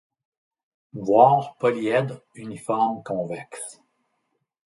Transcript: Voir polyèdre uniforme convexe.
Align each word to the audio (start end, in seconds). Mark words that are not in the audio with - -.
Voir 0.95 1.57
polyèdre 1.59 2.23
uniforme 2.33 3.03
convexe. 3.03 3.79